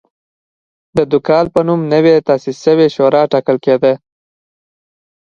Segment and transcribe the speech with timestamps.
[0.97, 3.93] د دوکال په نوم نوې تاسیس شوې شورا ټاکل کېده